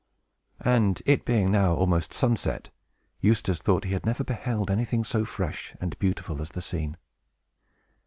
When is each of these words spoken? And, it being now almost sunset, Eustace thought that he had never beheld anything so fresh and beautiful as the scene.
And, 0.65 0.99
it 1.05 1.25
being 1.25 1.51
now 1.51 1.75
almost 1.75 2.11
sunset, 2.11 2.71
Eustace 3.19 3.59
thought 3.59 3.83
that 3.83 3.89
he 3.89 3.93
had 3.93 4.03
never 4.03 4.23
beheld 4.23 4.71
anything 4.71 5.03
so 5.03 5.25
fresh 5.25 5.75
and 5.79 5.95
beautiful 5.99 6.41
as 6.41 6.49
the 6.49 6.59
scene. 6.63 6.97